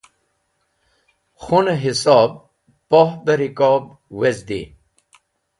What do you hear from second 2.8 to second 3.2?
poh